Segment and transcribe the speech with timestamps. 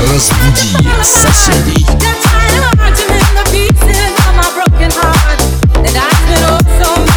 [0.00, 1.86] Разбуди соседей.
[6.98, 7.09] But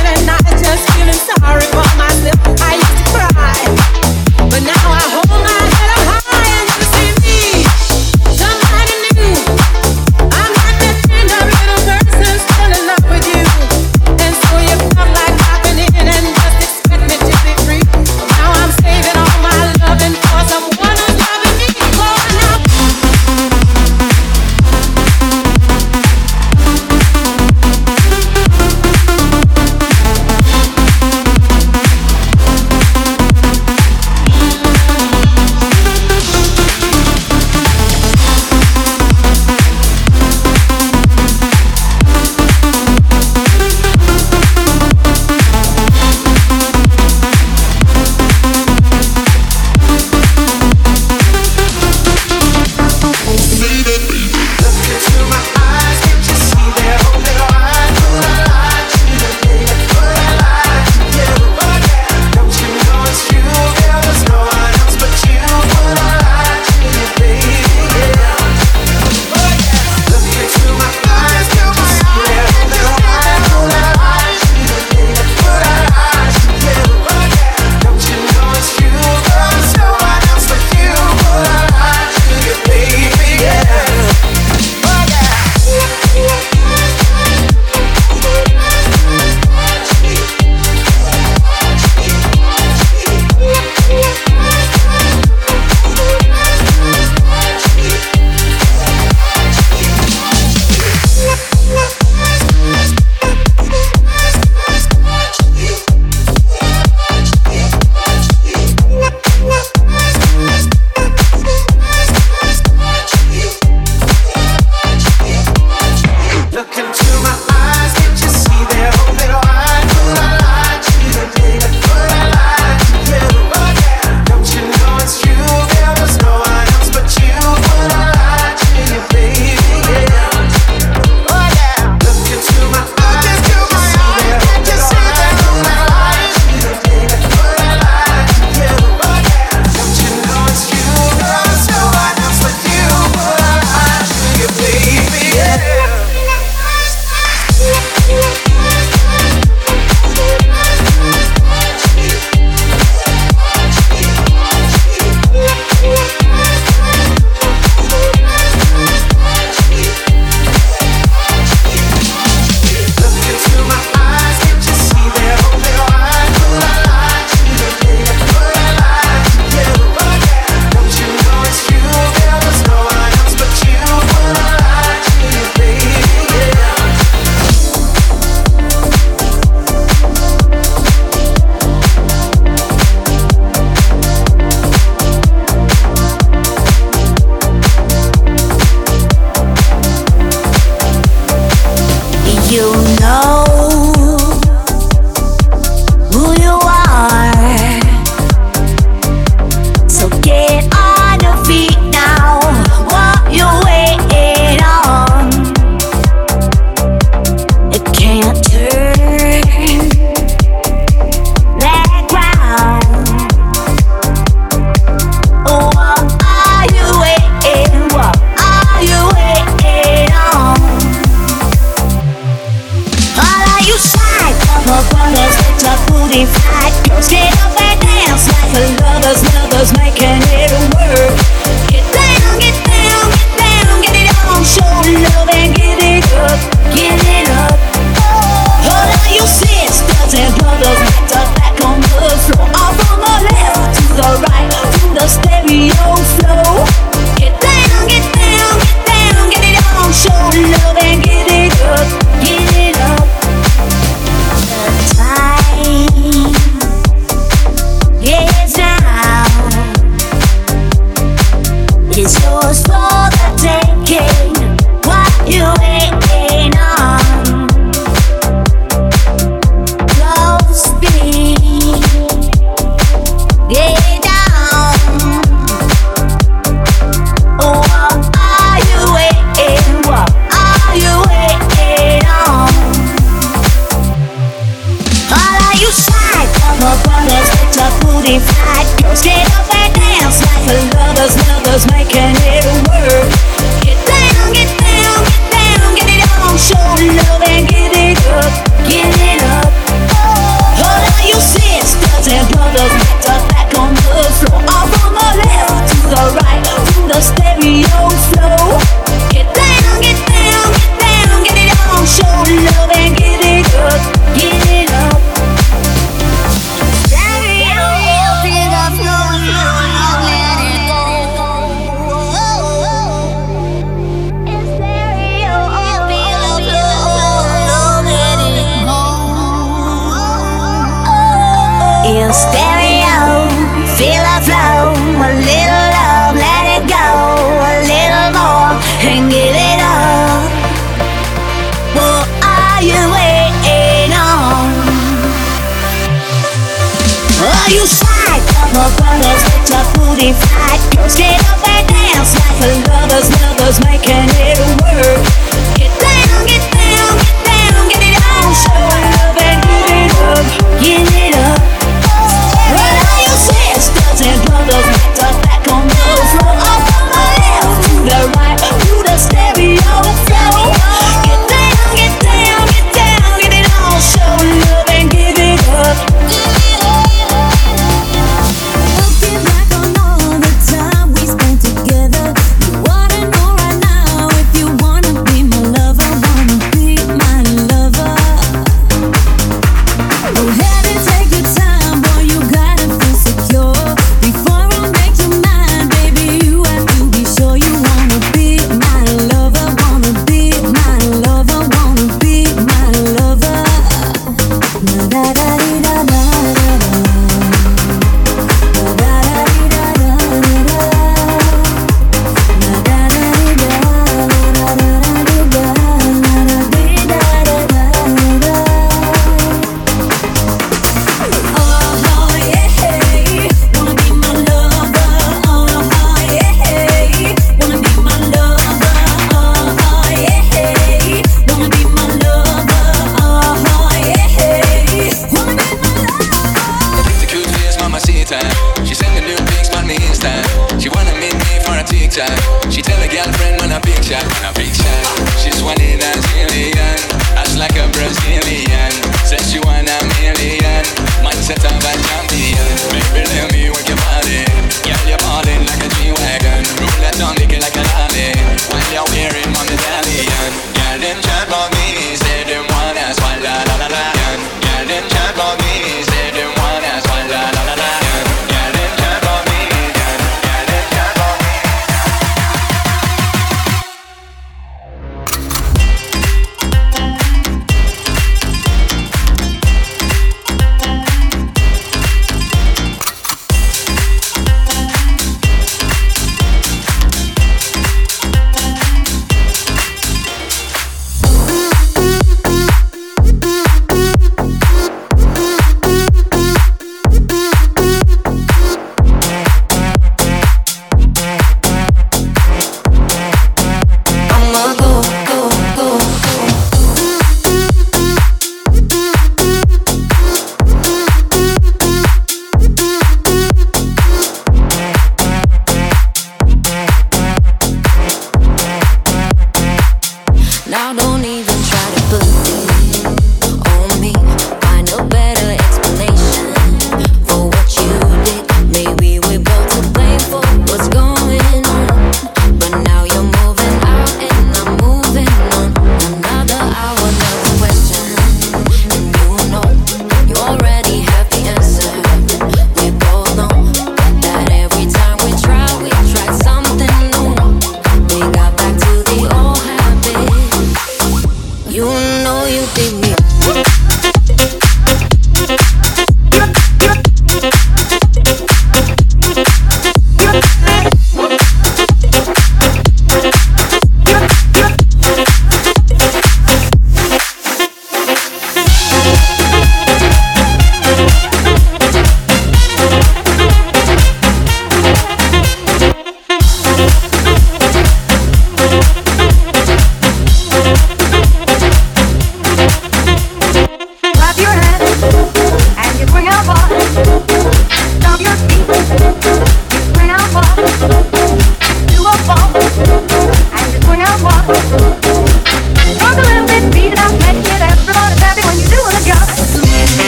[353.61, 353.84] was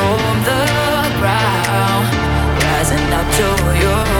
[0.00, 0.62] from the
[1.18, 2.06] ground,
[2.64, 3.48] rising up to
[3.82, 4.19] your